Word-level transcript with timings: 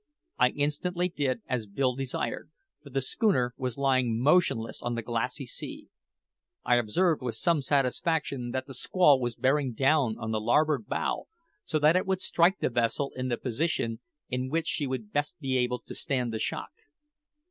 I 0.39 0.49
instantly 0.49 1.09
did 1.09 1.43
as 1.47 1.67
Bill 1.67 1.93
desired, 1.93 2.49
for 2.81 2.89
the 2.89 3.01
schooner 3.03 3.53
was 3.55 3.77
lying 3.77 4.19
motionless 4.19 4.81
on 4.81 4.95
the 4.95 5.03
glassy 5.03 5.45
sea. 5.45 5.89
I 6.65 6.77
observed 6.77 7.21
with 7.21 7.35
some 7.35 7.61
satisfaction 7.61 8.49
that 8.49 8.65
the 8.65 8.73
squall 8.73 9.19
was 9.19 9.35
bearing 9.35 9.73
down 9.73 10.17
on 10.17 10.31
the 10.31 10.41
larboard 10.41 10.87
bow, 10.87 11.27
so 11.65 11.77
that 11.77 11.95
it 11.95 12.07
would 12.07 12.19
strike 12.19 12.57
the 12.57 12.69
vessel 12.71 13.11
in 13.15 13.27
the 13.27 13.37
position 13.37 13.99
in 14.27 14.49
which 14.49 14.65
she 14.65 14.87
would 14.87 15.09
be 15.09 15.11
best 15.11 15.35
able 15.39 15.77
to 15.85 15.93
stand 15.93 16.33
the 16.33 16.39
shock. 16.39 16.71